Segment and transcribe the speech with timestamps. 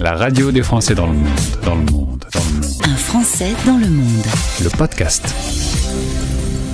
[0.00, 1.28] La radio des Français dans le monde,
[1.64, 2.74] dans le monde, dans le monde.
[2.84, 4.24] Un Français dans le monde.
[4.62, 5.24] Le podcast.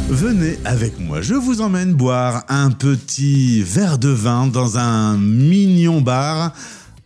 [0.08, 6.00] Venez avec moi, je vous emmène boire un petit verre de vin dans un mignon
[6.00, 6.52] bar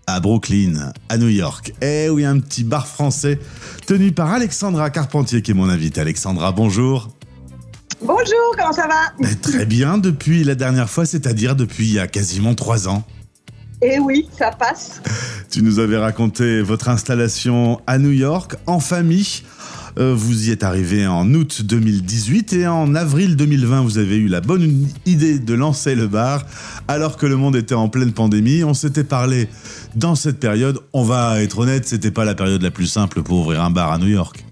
[0.06, 1.72] à Brooklyn, à New York.
[1.82, 3.38] Eh oui, un petit bar français
[3.86, 6.00] tenu par Alexandra Carpentier qui est mon invité.
[6.00, 7.10] Alexandra, bonjour.
[8.00, 9.28] Bonjour, comment ça va?
[9.28, 13.04] Eh, Très bien, depuis la dernière fois, c'est-à-dire depuis il y a quasiment trois ans.
[13.86, 15.02] Eh oui, ça passe.
[15.50, 19.42] Tu nous avais raconté votre installation à New York en famille.
[19.98, 24.26] Euh, vous y êtes arrivé en août 2018 et en avril 2020, vous avez eu
[24.26, 26.44] la bonne idée de lancer le bar
[26.88, 28.64] alors que le monde était en pleine pandémie.
[28.64, 29.50] On s'était parlé
[29.96, 30.80] dans cette période.
[30.94, 33.92] On va être honnête, c'était pas la période la plus simple pour ouvrir un bar
[33.92, 34.42] à New York.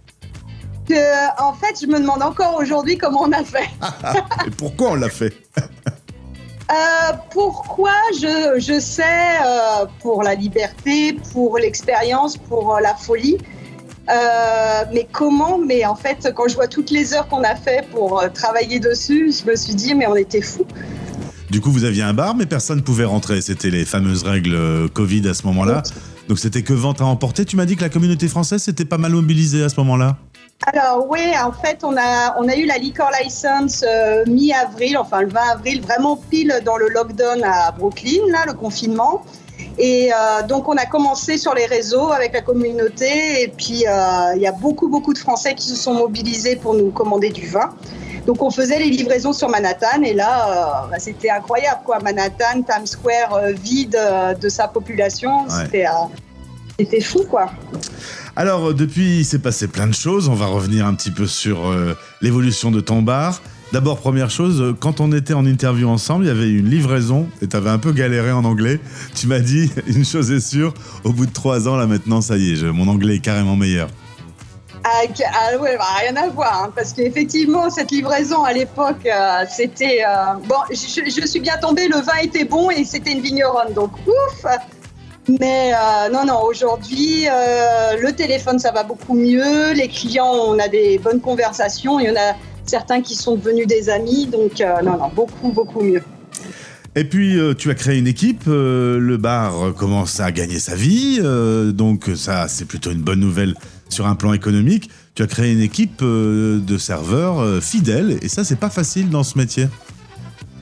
[0.91, 0.95] Euh,
[1.39, 3.71] en fait, je me demande encore aujourd'hui comment on a fait.
[4.47, 5.33] Et pourquoi on l'a fait?
[6.73, 13.37] Euh, pourquoi je, je sais, euh, pour la liberté, pour l'expérience, pour euh, la folie.
[14.09, 17.87] Euh, mais comment Mais en fait, quand je vois toutes les heures qu'on a fait
[17.91, 20.67] pour travailler dessus, je me suis dit, mais on était fous.
[21.51, 23.43] Du coup, vous aviez un bar, mais personne ne pouvait rentrer.
[23.43, 25.83] C'était les fameuses règles Covid à ce moment-là.
[26.29, 27.45] Donc c'était que vente à emporter.
[27.45, 30.17] Tu m'as dit que la communauté française s'était pas mal mobilisée à ce moment-là.
[30.67, 35.23] Alors oui, en fait, on a, on a eu la liquor license euh, mi-avril, enfin
[35.23, 39.23] le 20 avril, vraiment pile dans le lockdown à Brooklyn, là, le confinement.
[39.79, 44.35] Et euh, donc on a commencé sur les réseaux avec la communauté et puis euh,
[44.37, 47.47] il y a beaucoup beaucoup de Français qui se sont mobilisés pour nous commander du
[47.49, 47.75] vin.
[48.27, 52.01] Donc on faisait les livraisons sur Manhattan et là euh, bah, c'était incroyable quoi.
[52.01, 53.99] Manhattan, Times Square euh, vide
[54.39, 55.65] de sa population, Ouais.
[55.65, 55.91] c'était euh,
[56.79, 57.51] c'était fou quoi.
[58.35, 60.29] Alors, euh, depuis, il s'est passé plein de choses.
[60.29, 63.43] On va revenir un petit peu sur euh, l'évolution de ton bar.
[63.73, 67.29] D'abord, première chose, euh, quand on était en interview ensemble, il y avait une livraison
[67.43, 68.81] et tu avais un peu galéré en anglais.
[69.15, 70.73] Tu m'as dit, une chose est sûre,
[71.05, 73.89] au bout de trois ans, là maintenant, ça y est, mon anglais est carrément meilleur.
[74.85, 75.03] Ah,
[75.35, 79.07] ah ouais, bah, rien à voir, hein, parce qu'effectivement, cette livraison à l'époque,
[79.49, 80.01] c'était...
[80.49, 83.93] bon, je, je suis bien tombée, le vin était bon et c'était une vigneronne, donc
[84.09, 84.45] ouf
[85.29, 90.59] Mais euh, non, non, aujourd'hui, euh, le téléphone, ça va beaucoup mieux, les clients, on
[90.59, 92.35] a des bonnes conversations, il y en a
[92.67, 96.03] certains qui sont devenus des amis, donc euh, non, non, beaucoup, beaucoup mieux.
[96.97, 101.21] Et puis, tu as créé une équipe, le bar commence à gagner sa vie,
[101.73, 103.55] donc ça, c'est plutôt une bonne nouvelle
[103.89, 104.91] sur un plan économique.
[105.15, 109.39] Tu as créé une équipe de serveurs fidèles, et ça, c'est pas facile dans ce
[109.39, 109.69] métier.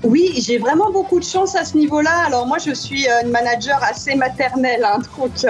[0.02, 2.24] Oui, j'ai vraiment beaucoup de chance à ce niveau-là.
[2.26, 5.48] Alors moi, je suis euh, une manager assez maternelle, hein, donc euh,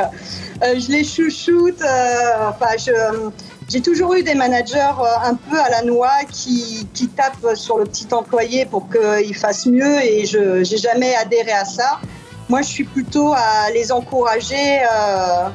[0.64, 1.80] euh, je les chouchoute.
[1.82, 3.30] euh, enfin, je-
[3.68, 7.78] j'ai toujours eu des managers euh, un peu à la noix qui, qui tapent sur
[7.78, 12.00] le petit employé pour qu'il fasse mieux, et je n'ai jamais adhéré à ça.
[12.48, 15.48] Moi, je suis plutôt à les encourager, euh,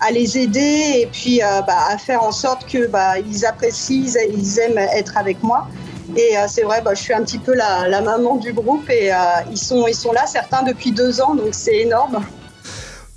[0.00, 3.14] à les aider, et puis euh, bah, à faire en sorte que bah,
[3.48, 5.66] apprécient, ils aiment être avec moi.
[6.16, 8.88] Et euh, c'est vrai, bah, je suis un petit peu la, la maman du groupe
[8.90, 9.16] et euh,
[9.50, 12.20] ils, sont, ils sont là, certains depuis deux ans, donc c'est énorme.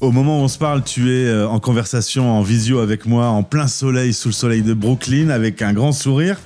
[0.02, 3.28] Au moment où on se parle, tu es euh, en conversation en visio avec moi,
[3.28, 6.38] en plein soleil, sous le soleil de Brooklyn, avec un grand sourire.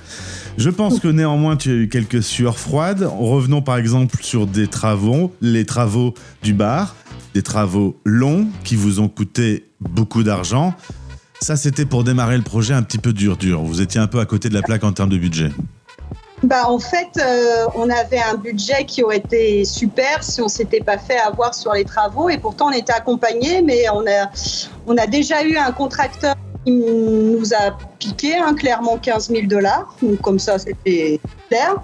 [0.56, 3.08] Je pense que néanmoins, tu as eu quelques sueurs froides.
[3.18, 6.96] Revenons par exemple sur des travaux, les travaux du bar,
[7.34, 10.74] des travaux longs qui vous ont coûté beaucoup d'argent.
[11.40, 13.62] Ça, c'était pour démarrer le projet un petit peu dur, dur.
[13.62, 15.50] Vous étiez un peu à côté de la plaque en termes de budget.
[16.42, 20.80] Bah, en fait, euh, on avait un budget qui aurait été super si on s'était
[20.80, 24.30] pas fait avoir sur les travaux et pourtant on était accompagné, mais on a,
[24.86, 26.34] on a déjà eu un contracteur
[26.64, 31.76] qui nous a piqué hein, clairement 15 000 dollars, donc comme ça c'était clair.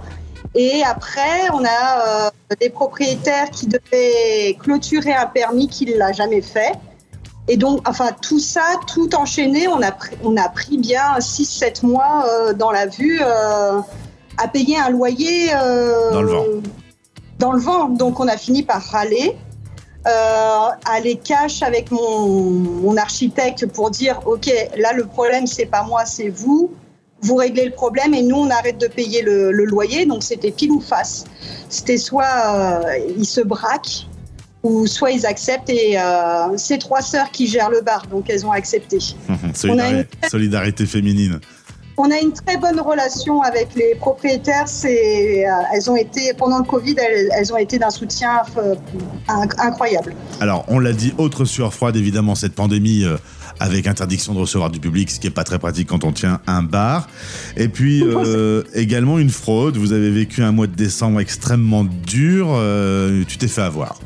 [0.54, 6.40] Et après, on a euh, des propriétaires qui devaient clôturer un permis qui ne jamais
[6.40, 6.72] fait.
[7.48, 9.94] Et donc, enfin, tout ça, tout enchaîné, on a,
[10.24, 13.80] on a pris bien 6-7 mois euh, dans la vue euh,
[14.38, 15.50] à payer un loyer.
[15.54, 16.44] euh, Dans le vent.
[17.38, 17.88] Dans le vent.
[17.88, 19.36] Donc, on a fini par râler.
[20.06, 24.48] Euh, aller cash avec mon, mon architecte pour dire ok
[24.78, 26.70] là le problème c'est pas moi c'est vous
[27.22, 30.52] vous réglez le problème et nous on arrête de payer le, le loyer donc c'était
[30.52, 31.24] pile ou face
[31.68, 32.82] c'était soit euh,
[33.18, 34.06] ils se braquent
[34.62, 38.46] ou soit ils acceptent et euh, c'est trois sœurs qui gèrent le bar donc elles
[38.46, 38.98] ont accepté
[39.54, 41.40] Solidari- Solidarité féminine.
[41.98, 44.66] On a une très bonne relation avec les propriétaires.
[44.68, 48.74] C'est, euh, elles ont été pendant le Covid, elles, elles ont été d'un soutien euh,
[49.28, 50.14] inc- incroyable.
[50.40, 53.16] Alors, on l'a dit, autre sueur froide, évidemment, cette pandémie euh,
[53.60, 56.40] avec interdiction de recevoir du public, ce qui n'est pas très pratique quand on tient
[56.46, 57.08] un bar.
[57.56, 59.76] Et puis, euh, également une fraude.
[59.78, 62.48] Vous avez vécu un mois de décembre extrêmement dur.
[62.50, 63.98] euh, tu t'es fait avoir.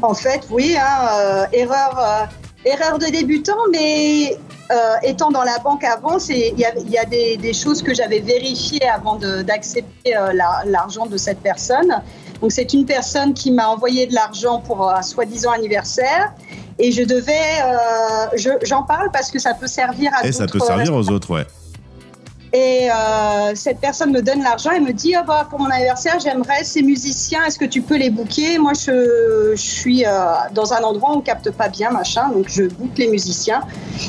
[0.00, 2.28] En fait, oui, hein, euh, erreur,
[2.64, 4.36] Erreur de débutant, mais
[4.72, 7.92] euh, étant dans la banque avant, il y a, y a des, des, choses que
[7.92, 10.32] j'avais vérifiées avant d'accepter euh,
[10.66, 12.00] l'argent de cette personne.
[12.40, 16.32] Donc c'est une personne qui m'a envoyé de l'argent pour un soi-disant anniversaire
[16.78, 17.32] et je devais,
[17.64, 21.30] euh, j'en parle parce que ça peut servir à Et ça peut servir aux autres,
[21.30, 21.46] ouais.
[22.52, 26.20] Et euh, cette personne me donne l'argent et me dit oh bah, pour mon anniversaire,
[26.20, 28.58] j'aimerais ces musiciens, est-ce que tu peux les booker?
[28.58, 30.10] Moi, je, je suis euh,
[30.52, 33.62] dans un endroit où on capte pas bien, machin, donc je book les musiciens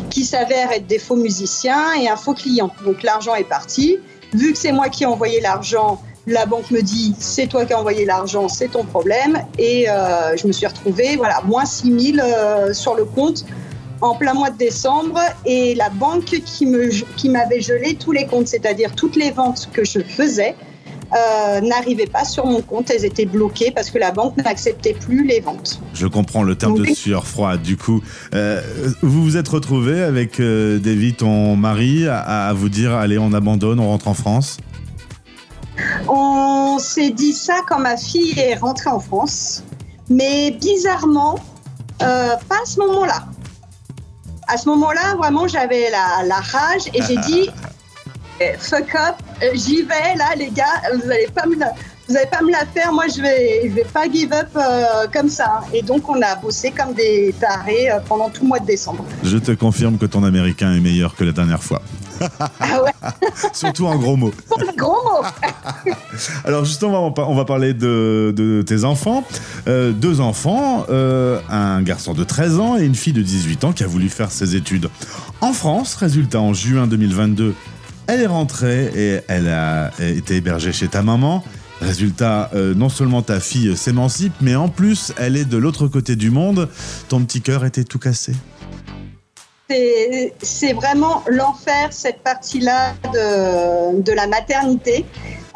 [0.10, 2.70] qui s'avèrent être des faux musiciens et un faux client.
[2.84, 3.98] Donc l'argent est parti.
[4.34, 7.72] Vu que c'est moi qui ai envoyé l'argent, la banque me dit c'est toi qui
[7.72, 9.42] as envoyé l'argent, c'est ton problème.
[9.58, 13.46] Et euh, je me suis retrouvée, voilà, moins 6 000 euh, sur le compte
[14.04, 18.26] en plein mois de décembre et la banque qui me qui m'avait gelé tous les
[18.26, 20.56] comptes, c'est-à-dire toutes les ventes que je faisais.
[21.16, 25.24] Euh, n'arrivaient pas sur mon compte, elles étaient bloquées parce que la banque n'acceptait plus
[25.28, 25.80] les ventes.
[25.94, 27.62] Je comprends le terme de sueur froide.
[27.62, 28.02] Du coup,
[28.34, 28.62] euh,
[29.04, 33.32] vous vous êtes retrouvé avec euh, David, ton mari, à, à vous dire allez, on
[33.32, 34.58] abandonne, on rentre en France?
[36.08, 39.64] On s'est dit ça quand ma fille est rentrée en France,
[40.10, 41.36] mais bizarrement,
[42.02, 43.28] euh, pas à ce moment-là
[44.48, 47.50] à ce moment-là, vraiment, j'avais la, la, rage et j'ai dit
[48.40, 49.16] eh, fuck up,
[49.54, 51.74] j'y vais là, les gars, vous n'allez pas me la,
[52.08, 55.08] vous allez pas me la faire, moi je vais, je vais pas give up euh,
[55.14, 55.62] comme ça.
[55.74, 59.06] Et donc on a bossé comme des tarés euh, pendant tout le mois de décembre.
[59.24, 61.82] Je te confirme que ton américain est meilleur que la dernière fois.
[62.60, 62.92] Ah ouais.
[63.54, 64.34] Surtout en gros mots.
[64.78, 65.28] gros mots.
[66.46, 69.24] Alors justement, on va parler de, de tes enfants.
[69.68, 73.74] Euh, deux enfants, euh, un garçon de 13 ans et une fille de 18 ans
[73.74, 74.90] qui a voulu faire ses études
[75.42, 75.96] en France.
[75.96, 77.56] Résultat, en juin 2022,
[78.08, 81.44] elle est rentrée et elle a été hébergée chez ta maman.
[81.84, 86.16] Résultat, euh, non seulement ta fille s'émancipe, mais en plus, elle est de l'autre côté
[86.16, 86.70] du monde.
[87.10, 88.34] Ton petit cœur était tout cassé
[90.42, 95.06] c'est vraiment l'enfer, cette partie-là de, la maternité.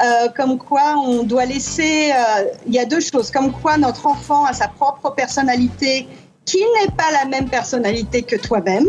[0.01, 2.12] Euh, comme quoi on doit laisser...
[2.12, 3.31] Euh, il y a deux choses.
[3.31, 6.07] Comme quoi notre enfant a sa propre personnalité
[6.45, 8.88] qui n'est pas la même personnalité que toi-même.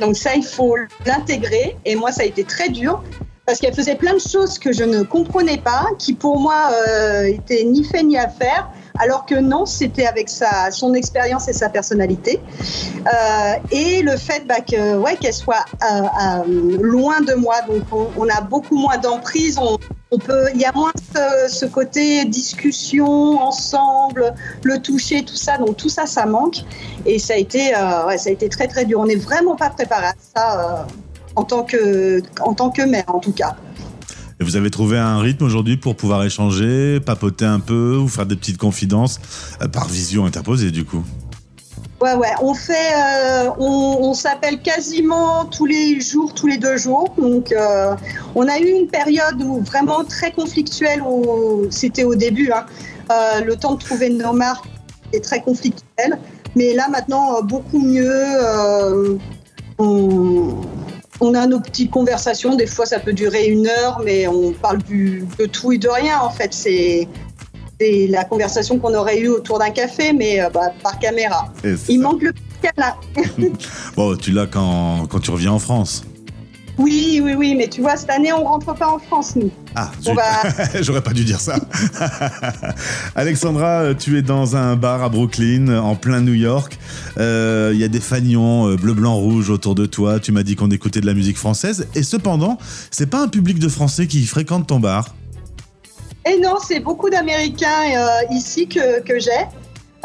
[0.00, 1.76] Donc ça, il faut l'intégrer.
[1.84, 3.02] Et moi, ça a été très dur
[3.46, 7.24] parce qu'elle faisait plein de choses que je ne comprenais pas, qui pour moi euh,
[7.24, 11.52] étaient ni fait ni à faire alors que non, c'était avec sa, son expérience et
[11.52, 12.40] sa personnalité.
[13.06, 17.82] Euh, et le fait bah, que, ouais, qu'elle soit euh, euh, loin de moi, donc
[18.16, 19.78] on, a beaucoup moins d'emprise, on,
[20.10, 25.58] on, peut, il y a moins ce, ce, côté discussion ensemble, le toucher, tout ça,
[25.58, 26.58] donc tout ça, ça manque.
[27.04, 29.00] Et ça a été, euh, ouais, ça a été très très dur.
[29.00, 30.84] On n'est vraiment pas préparé à ça euh,
[31.36, 33.56] en tant que, en tant que mère, en tout cas.
[34.38, 38.26] Et vous avez trouvé un rythme aujourd'hui pour pouvoir échanger, papoter un peu, ou faire
[38.26, 39.18] des petites confidences
[39.62, 41.02] euh, par vision interposée du coup?
[42.02, 46.76] Ouais, ouais, on fait, euh, on, on s'appelle quasiment tous les jours, tous les deux
[46.76, 47.14] jours.
[47.16, 47.94] Donc, euh,
[48.34, 52.66] on a eu une période où vraiment très conflictuelle, où c'était au début, hein,
[53.10, 54.66] euh, le temps de trouver nos marques
[55.14, 56.18] est très conflictuel.
[56.54, 58.12] Mais là, maintenant, beaucoup mieux.
[59.78, 60.45] On,
[61.26, 62.54] on a nos petites conversations.
[62.54, 65.88] Des fois, ça peut durer une heure, mais on parle du, de tout et de
[65.88, 66.20] rien.
[66.20, 67.08] En fait, c'est
[67.80, 71.52] la conversation qu'on aurait eue autour d'un café, mais euh, bah, par caméra.
[71.88, 72.32] Il manque le
[72.76, 72.96] là.
[73.96, 76.04] bon, tu l'as quand, quand tu reviens en France.
[76.78, 79.50] Oui, oui, oui, mais tu vois, cette année, on rentre pas en France, nous.
[79.74, 80.82] Ah, va...
[80.82, 81.56] j'aurais pas dû dire ça.
[83.14, 86.78] Alexandra, tu es dans un bar à Brooklyn, en plein New York.
[87.16, 90.20] Il euh, y a des fanions euh, bleu, blanc, rouge autour de toi.
[90.20, 91.88] Tu m'as dit qu'on écoutait de la musique française.
[91.94, 92.58] Et cependant,
[92.90, 95.14] c'est pas un public de Français qui fréquente ton bar.
[96.28, 99.30] Et non, c'est beaucoup d'Américains euh, ici que, que j'ai.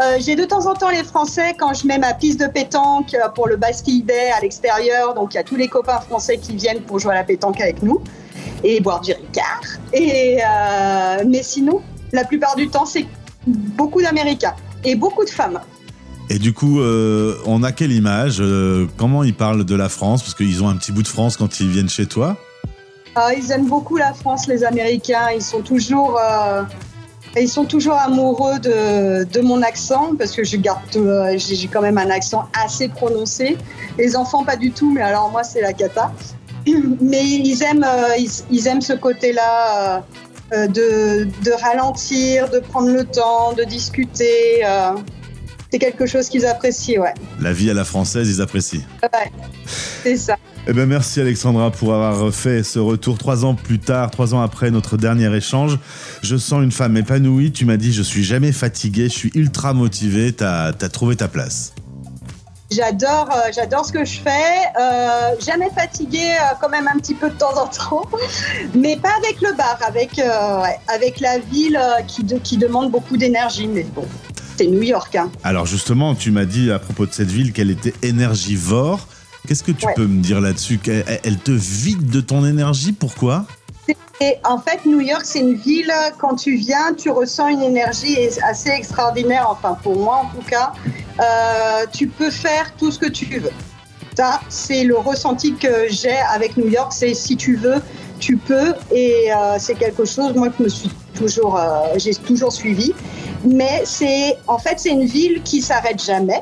[0.02, 3.16] Euh, j'ai de temps en temps les Français quand je mets ma piste de pétanque
[3.36, 5.14] pour le Bastille Day à l'extérieur.
[5.14, 7.62] Donc il y a tous les copains français qui viennent pour jouer à la pétanque
[7.62, 8.02] avec nous
[8.64, 9.62] et boire du Ricard.
[9.94, 11.82] Et, euh, mais sinon,
[12.14, 13.06] la plupart du temps, c'est
[13.46, 15.60] beaucoup d'Américains et beaucoup de femmes.
[16.30, 20.24] Et du coup, euh, on a quelle image euh, Comment ils parlent de la France?
[20.24, 22.38] Parce qu'ils ont un petit bout de France quand ils viennent chez toi
[23.16, 25.30] ah, Ils aiment beaucoup la France, les Américains.
[25.36, 26.18] Ils sont toujours...
[27.38, 31.82] Ils sont toujours amoureux de, de, mon accent parce que je garde, euh, j'ai quand
[31.82, 33.58] même un accent assez prononcé.
[33.98, 36.12] Les enfants pas du tout, mais alors moi c'est la cata.
[37.02, 40.04] Mais ils aiment, euh, ils, ils, aiment ce côté-là
[40.54, 44.62] euh, de, de, ralentir, de prendre le temps, de discuter.
[45.72, 47.14] C'est quelque chose qu'ils apprécient, ouais.
[47.40, 48.82] La vie à la française, ils apprécient.
[49.02, 49.32] Ouais,
[50.04, 50.38] c'est ça.
[50.68, 54.42] Eh ben merci Alexandra pour avoir fait ce retour trois ans plus tard, trois ans
[54.42, 55.80] après notre dernier échange.
[56.22, 57.52] Je sens une femme épanouie.
[57.52, 60.32] Tu m'as dit je suis jamais fatiguée, je suis ultra motivée.
[60.34, 61.74] T'as as trouvé ta place.
[62.70, 64.30] J'adore, euh, j'adore ce que je fais.
[64.80, 68.08] Euh, jamais fatiguée, euh, quand même un petit peu de temps en temps,
[68.76, 71.78] mais pas avec le bar, avec ouais, avec la ville
[72.08, 73.68] qui de- qui demande beaucoup d'énergie.
[73.68, 74.06] Mais bon,
[74.58, 75.16] c'est New York.
[75.18, 75.30] Hein.
[75.44, 79.08] Alors justement, tu m'as dit à propos de cette ville qu'elle était énergivore.
[79.48, 79.94] Qu'est-ce que tu Ouais.
[79.96, 83.46] peux me dire là-dessus elle, elle te vide de ton énergie Pourquoi?
[84.22, 88.16] Et en fait, New York, c'est une ville, quand tu viens, tu ressens une énergie
[88.48, 90.74] assez extraordinaire, enfin pour moi en tout cas.
[91.20, 93.50] Euh, tu peux faire tout ce que tu veux.
[94.16, 97.82] Ça, c'est le ressenti que j'ai avec New York, c'est si tu veux,
[98.20, 98.74] tu peux.
[98.92, 102.94] Et euh, c'est quelque chose, moi, que me suis toujours, euh, j'ai toujours suivi.
[103.44, 106.42] Mais c'est, en fait, c'est une ville qui s'arrête jamais.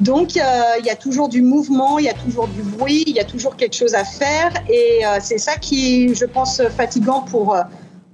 [0.00, 0.42] Donc, euh,
[0.80, 3.24] il y a toujours du mouvement, il y a toujours du bruit, il y a
[3.24, 4.52] toujours quelque chose à faire.
[4.68, 7.62] Et euh, c'est ça qui, est, je pense, fatigant pour euh,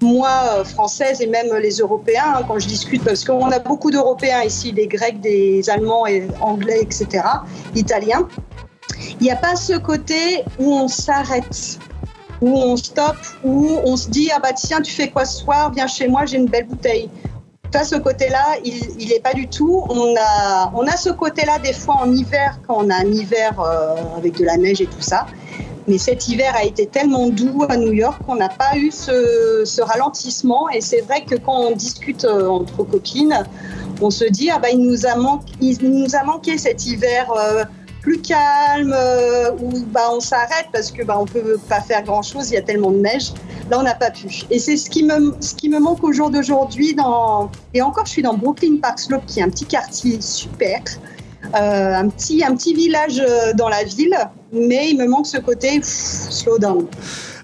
[0.02, 4.42] moi, française, et même les Européens, hein, quand je discute, parce qu'on a beaucoup d'Européens
[4.42, 7.24] ici, des Grecs, des Allemands, et Anglais, etc.,
[7.74, 8.28] Italiens.
[9.20, 11.78] Il n'y a pas ce côté où on s'arrête,
[12.40, 15.72] où on stoppe, où on se dit, ah bah tiens, tu fais quoi ce soir?
[15.72, 17.10] Viens chez moi, j'ai une belle bouteille.
[17.72, 19.84] Ça, ce côté-là, il n'est pas du tout.
[19.88, 23.60] On a, on a ce côté-là des fois en hiver, quand on a un hiver
[23.60, 25.26] euh, avec de la neige et tout ça.
[25.86, 29.62] Mais cet hiver a été tellement doux à New York qu'on n'a pas eu ce,
[29.64, 30.68] ce ralentissement.
[30.70, 33.44] Et c'est vrai que quand on discute euh, entre copines,
[34.02, 37.30] on se dit ah bah il nous a manqué, il nous a manqué cet hiver
[37.32, 37.64] euh,
[38.00, 42.22] plus calme euh, où bah on s'arrête parce que bah on peut pas faire grand
[42.22, 42.50] chose.
[42.50, 43.32] Il y a tellement de neige.
[43.70, 44.42] Là on n'a pas pu.
[44.50, 48.06] Et c'est ce qui me ce qui me manque au jour d'aujourd'hui dans et encore
[48.06, 50.80] je suis dans Brooklyn Park Slope qui est un petit quartier super.
[51.54, 54.14] Euh, un, petit, un petit village euh, dans la ville,
[54.52, 56.86] mais il me manque ce côté pff, slow down.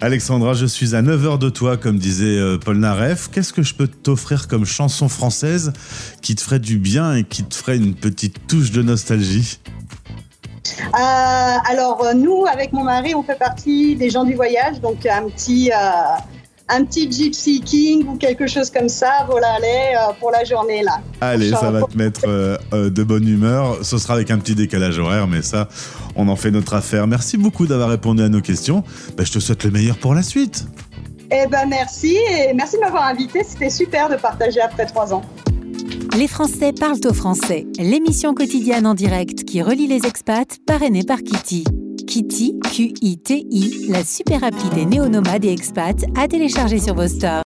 [0.03, 3.31] Alexandra, je suis à 9 heures de toi, comme disait Paul Naref.
[3.33, 5.73] Qu'est-ce que je peux t'offrir comme chanson française
[6.21, 9.59] qui te ferait du bien et qui te ferait une petite touche de nostalgie?
[10.93, 15.29] Alors, euh, nous, avec mon mari, on fait partie des gens du voyage, donc un
[15.29, 15.77] petit, euh,
[16.69, 20.83] un petit Gypsy King ou quelque chose comme ça, voilà, allez, euh, pour la journée
[20.83, 21.01] là.
[21.21, 23.79] Allez, ça va te mettre euh, euh, de bonne humeur.
[23.85, 25.69] Ce sera avec un petit décalage horaire, mais ça,
[26.17, 27.07] on en fait notre affaire.
[27.07, 28.83] Merci beaucoup d'avoir répondu à nos questions.
[29.17, 30.67] Bah, je te souhaite le meilleur pour la suite.
[31.31, 33.43] Eh ben merci et merci de m'avoir invité.
[33.43, 35.23] C'était super de partager après trois ans.
[36.17, 41.19] Les Français parlent au français, l'émission quotidienne en direct qui relie les expats, parrainée par
[41.19, 41.65] Kitty.
[42.07, 47.33] Kitty, Q-I-T-I, la super appli des néo-nomades et expats à télécharger sur vos stores.